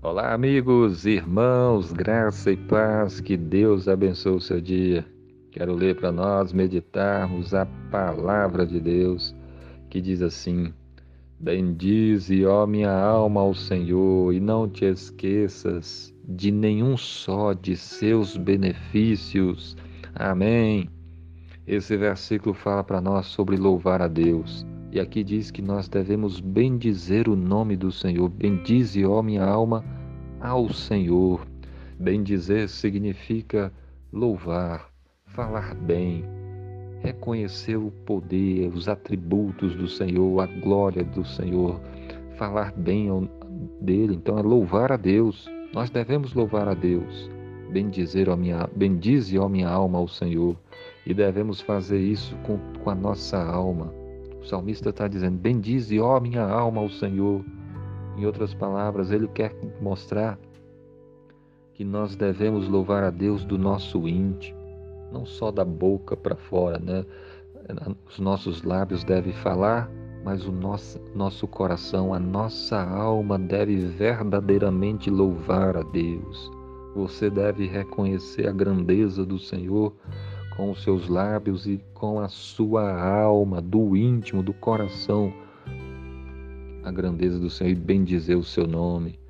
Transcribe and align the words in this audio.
Olá, 0.00 0.32
amigos, 0.32 1.06
irmãos, 1.06 1.92
graça 1.92 2.52
e 2.52 2.56
paz, 2.56 3.18
que 3.18 3.36
Deus 3.36 3.88
abençoe 3.88 4.36
o 4.36 4.40
seu 4.40 4.60
dia. 4.60 5.04
Quero 5.50 5.74
ler 5.74 5.96
para 5.96 6.12
nós 6.12 6.52
meditarmos 6.52 7.52
a 7.52 7.66
palavra 7.90 8.64
de 8.64 8.78
Deus 8.78 9.34
que 9.90 10.00
diz 10.00 10.22
assim: 10.22 10.72
Bendize, 11.40 12.46
ó 12.46 12.64
minha 12.64 12.92
alma, 12.92 13.40
ao 13.40 13.52
Senhor, 13.52 14.32
e 14.32 14.38
não 14.38 14.68
te 14.68 14.84
esqueças 14.84 16.14
de 16.24 16.52
nenhum 16.52 16.96
só 16.96 17.52
de 17.52 17.76
seus 17.76 18.36
benefícios. 18.36 19.76
Amém. 20.14 20.88
Esse 21.66 21.96
versículo 21.96 22.54
fala 22.54 22.84
para 22.84 23.00
nós 23.00 23.26
sobre 23.26 23.56
louvar 23.56 24.00
a 24.00 24.06
Deus. 24.06 24.64
E 24.90 24.98
aqui 24.98 25.22
diz 25.22 25.50
que 25.50 25.60
nós 25.60 25.86
devemos 25.86 26.40
bendizer 26.40 27.28
o 27.28 27.36
nome 27.36 27.76
do 27.76 27.92
Senhor. 27.92 28.26
Bendize, 28.30 29.04
ó 29.04 29.22
minha 29.22 29.44
alma, 29.44 29.84
ao 30.40 30.72
Senhor. 30.72 31.46
Bendizer 32.00 32.68
significa 32.70 33.70
louvar, 34.10 34.88
falar 35.26 35.74
bem, 35.74 36.24
reconhecer 37.02 37.76
o 37.76 37.90
poder, 38.06 38.68
os 38.68 38.88
atributos 38.88 39.76
do 39.76 39.86
Senhor, 39.86 40.40
a 40.40 40.46
glória 40.46 41.04
do 41.04 41.22
Senhor, 41.22 41.78
falar 42.38 42.72
bem 42.72 43.28
dele. 43.82 44.14
Então 44.14 44.38
é 44.38 44.42
louvar 44.42 44.90
a 44.90 44.96
Deus. 44.96 45.50
Nós 45.74 45.90
devemos 45.90 46.32
louvar 46.32 46.66
a 46.66 46.74
Deus. 46.74 47.30
Bendizer, 47.70 48.30
ó 48.30 48.36
minha, 48.36 48.66
bendize, 48.74 49.38
ó 49.38 49.50
minha 49.50 49.68
alma, 49.68 49.98
ao 49.98 50.08
Senhor. 50.08 50.56
E 51.04 51.12
devemos 51.12 51.60
fazer 51.60 52.00
isso 52.00 52.34
com, 52.46 52.58
com 52.82 52.88
a 52.88 52.94
nossa 52.94 53.38
alma 53.38 54.07
o 54.40 54.44
salmista 54.44 54.90
está 54.90 55.08
dizendo: 55.08 55.38
Bendize, 55.38 55.98
ó 56.00 56.18
minha 56.20 56.42
alma, 56.42 56.80
ao 56.80 56.88
Senhor. 56.88 57.44
Em 58.16 58.26
outras 58.26 58.52
palavras, 58.52 59.12
ele 59.12 59.28
quer 59.28 59.54
mostrar 59.80 60.38
que 61.74 61.84
nós 61.84 62.16
devemos 62.16 62.68
louvar 62.68 63.04
a 63.04 63.10
Deus 63.10 63.44
do 63.44 63.56
nosso 63.56 64.08
íntimo, 64.08 64.58
não 65.12 65.24
só 65.24 65.52
da 65.52 65.64
boca 65.64 66.16
para 66.16 66.34
fora, 66.34 66.78
né? 66.80 67.04
Os 68.08 68.18
nossos 68.18 68.64
lábios 68.64 69.04
devem 69.04 69.32
falar, 69.32 69.88
mas 70.24 70.44
o 70.44 70.50
nosso, 70.50 71.00
nosso 71.14 71.46
coração, 71.46 72.12
a 72.12 72.18
nossa 72.18 72.82
alma 72.82 73.38
deve 73.38 73.76
verdadeiramente 73.76 75.08
louvar 75.10 75.76
a 75.76 75.82
Deus. 75.82 76.50
Você 76.96 77.30
deve 77.30 77.66
reconhecer 77.66 78.48
a 78.48 78.52
grandeza 78.52 79.24
do 79.24 79.38
Senhor 79.38 79.92
com 80.58 80.72
os 80.72 80.82
seus 80.82 81.08
lábios 81.08 81.68
e 81.68 81.80
com 81.94 82.18
a 82.18 82.26
sua 82.28 83.00
alma, 83.00 83.62
do 83.62 83.96
íntimo, 83.96 84.42
do 84.42 84.52
coração, 84.52 85.32
a 86.82 86.90
grandeza 86.90 87.38
do 87.38 87.48
Senhor 87.48 87.70
e 87.70 87.74
bendizer 87.76 88.36
o 88.36 88.42
seu 88.42 88.66
nome. 88.66 89.20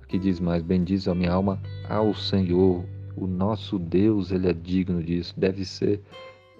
Aqui 0.00 0.16
diz 0.16 0.38
mais: 0.38 0.62
bendize 0.62 1.10
a 1.10 1.14
minha 1.14 1.32
alma 1.32 1.60
ao 1.90 2.14
Senhor. 2.14 2.84
O 3.16 3.26
nosso 3.26 3.80
Deus, 3.80 4.30
ele 4.30 4.48
é 4.48 4.52
digno 4.52 5.02
disso. 5.02 5.34
Deve 5.36 5.64
ser 5.64 6.00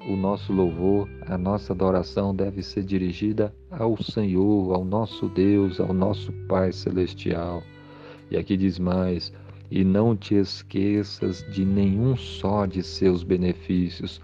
o 0.08 0.16
nosso 0.16 0.52
louvor, 0.52 1.08
a 1.28 1.38
nossa 1.38 1.72
adoração 1.72 2.34
deve 2.34 2.62
ser 2.64 2.82
dirigida 2.82 3.54
ao 3.70 3.96
Senhor, 4.02 4.74
ao 4.74 4.84
nosso 4.84 5.28
Deus, 5.28 5.78
ao 5.78 5.92
nosso 5.92 6.32
Pai 6.48 6.72
celestial. 6.72 7.62
E 8.28 8.36
aqui 8.36 8.56
diz 8.56 8.76
mais: 8.76 9.32
e 9.70 9.84
não 9.84 10.16
te 10.16 10.34
esqueças 10.34 11.44
de 11.52 11.64
nenhum 11.64 12.16
só 12.16 12.66
de 12.66 12.82
seus 12.82 13.22
benefícios. 13.22 14.20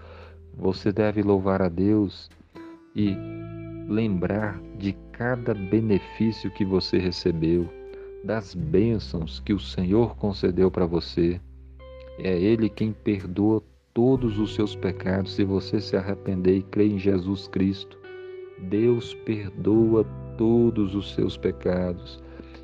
Você 0.57 0.93
deve 0.93 1.23
louvar 1.23 1.63
a 1.63 1.69
Deus 1.69 2.31
e 2.95 3.17
lembrar 3.89 4.61
de 4.79 4.93
cada 5.13 5.55
benefício 5.55 6.51
que 6.51 6.65
você 6.65 6.99
recebeu, 6.99 7.69
das 8.25 8.55
bênçãos 8.55 9.41
que 9.41 9.53
o 9.53 9.59
Senhor 9.59 10.17
concedeu 10.17 10.71
para 10.71 10.87
você. 10.87 11.41
É 12.19 12.39
Ele 12.39 12.69
quem 12.69 12.93
perdoa 12.93 13.63
todos 13.93 14.39
os 14.39 14.55
seus 14.55 14.75
pecados 14.75 15.35
se 15.35 15.45
você 15.45 15.81
se 15.81 15.97
arrepender 15.97 16.59
e 16.59 16.63
crer 16.63 16.93
em 16.93 16.99
Jesus 16.99 17.49
Cristo. 17.49 17.99
Deus 18.59 19.15
perdoa 19.27 20.05
todos 20.39 20.95
os 20.95 21.15
seus 21.15 21.37
pecados. 21.37 22.22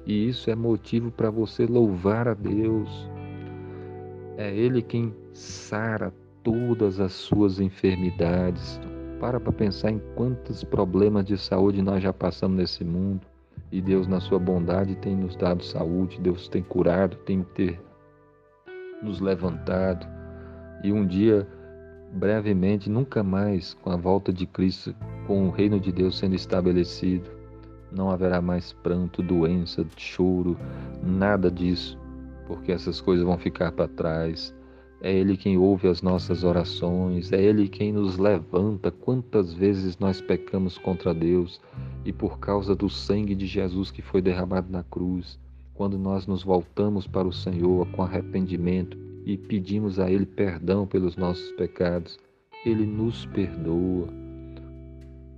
E 0.09 0.27
isso 0.27 0.51
é 0.51 0.55
motivo 0.55 1.11
para 1.11 1.31
você 1.31 1.67
louvar 1.67 2.29
a 2.29 2.33
Deus. 2.33 2.89
É 4.39 4.57
Ele 4.57 4.81
quem 4.81 5.15
sara 5.35 6.11
todas 6.43 6.99
as 6.99 7.13
suas 7.13 7.61
enfermidades. 7.61 8.81
Para 9.21 9.39
para 9.39 9.53
pensar 9.53 9.91
em 9.91 10.01
quantos 10.15 10.65
problemas 10.65 11.27
de 11.27 11.37
saúde 11.37 11.83
nós 11.83 12.03
já 12.03 12.11
passamos 12.11 12.57
nesse 12.57 12.83
mundo. 12.85 13.21
E 13.71 13.83
Deus, 13.83 14.07
na 14.07 14.19
sua 14.19 14.39
bondade, 14.39 14.97
tem 14.97 15.15
nos 15.15 15.37
dado 15.37 15.63
saúde, 15.63 16.19
Deus 16.23 16.49
tem 16.49 16.63
curado, 16.63 17.19
tem 17.19 17.43
ter 17.43 17.79
nos 19.03 19.21
levantado. 19.21 20.07
E 20.83 20.91
um 20.91 21.07
dia, 21.07 21.47
brevemente, 22.15 22.89
nunca 22.89 23.23
mais, 23.23 23.75
com 23.75 23.91
a 23.91 23.97
volta 23.97 24.33
de 24.33 24.47
Cristo, 24.47 24.95
com 25.27 25.49
o 25.49 25.51
reino 25.51 25.79
de 25.79 25.93
Deus 25.93 26.17
sendo 26.17 26.35
estabelecido, 26.35 27.38
não 27.91 28.11
haverá 28.11 28.41
mais 28.41 28.73
pranto, 28.73 29.23
doença, 29.23 29.85
choro, 29.97 30.57
nada 31.03 31.51
disso, 31.51 31.99
porque 32.47 32.73
essas 32.73 33.01
coisas 33.01 33.25
vão 33.25 33.39
ficar 33.39 33.73
para 33.73 33.89
trás. 33.89 34.55
É 35.01 35.13
Ele 35.13 35.37
quem 35.37 35.57
ouve 35.57 35.87
as 35.87 36.03
nossas 36.03 36.43
orações, 36.43 37.33
é 37.33 37.41
Ele 37.41 37.69
quem 37.69 37.93
nos 37.93 38.19
levanta. 38.19 38.91
Quantas 38.91 39.55
vezes 39.55 39.97
nós 39.99 40.21
pecamos 40.21 40.77
contra 40.77 41.15
Deus 41.15 41.61
e 42.05 42.13
por 42.13 42.39
causa 42.39 42.75
do 42.75 42.91
sangue 42.91 43.35
de 43.35 43.47
Jesus 43.47 43.91
que 43.91 44.03
foi 44.03 44.21
derramado 44.21 44.71
na 44.71 44.83
cruz, 44.83 45.39
quando 45.75 45.97
nós 45.97 46.27
nos 46.27 46.43
voltamos 46.43 47.07
para 47.07 47.29
o 47.29 47.33
Senhor 47.33 47.87
com 47.93 48.03
arrependimento 48.03 48.99
e 49.25 49.37
pedimos 49.37 50.01
a 50.01 50.11
Ele 50.11 50.27
perdão 50.27 50.85
pelos 50.85 51.17
nossos 51.17 51.53
pecados, 51.53 52.19
Ele 52.67 52.85
nos 52.85 53.25
perdoa. 53.27 54.09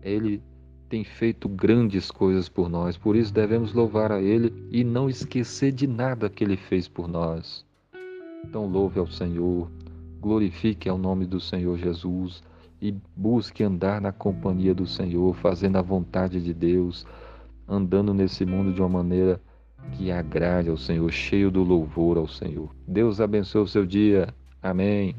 Ele 0.03 0.43
tem 0.90 1.04
feito 1.04 1.48
grandes 1.48 2.10
coisas 2.10 2.48
por 2.48 2.68
nós, 2.68 2.98
por 2.98 3.14
isso 3.14 3.32
devemos 3.32 3.72
louvar 3.72 4.10
a 4.10 4.20
Ele 4.20 4.52
e 4.72 4.82
não 4.82 5.08
esquecer 5.08 5.70
de 5.70 5.86
nada 5.86 6.28
que 6.28 6.42
Ele 6.42 6.56
fez 6.56 6.88
por 6.88 7.06
nós. 7.06 7.64
Então, 8.44 8.66
louve 8.66 8.98
ao 8.98 9.06
Senhor, 9.06 9.70
glorifique 10.20 10.88
ao 10.88 10.98
nome 10.98 11.26
do 11.26 11.38
Senhor 11.38 11.78
Jesus 11.78 12.42
e 12.82 12.92
busque 13.14 13.62
andar 13.62 14.00
na 14.00 14.10
companhia 14.10 14.74
do 14.74 14.86
Senhor, 14.86 15.32
fazendo 15.36 15.76
a 15.76 15.82
vontade 15.82 16.42
de 16.42 16.52
Deus, 16.52 17.06
andando 17.68 18.12
nesse 18.12 18.44
mundo 18.44 18.72
de 18.72 18.80
uma 18.80 18.88
maneira 18.88 19.40
que 19.92 20.10
agrade 20.10 20.68
ao 20.68 20.76
Senhor, 20.76 21.10
cheio 21.12 21.52
do 21.52 21.62
louvor 21.62 22.18
ao 22.18 22.26
Senhor. 22.26 22.68
Deus 22.88 23.20
abençoe 23.20 23.62
o 23.62 23.66
seu 23.68 23.86
dia. 23.86 24.34
Amém. 24.60 25.14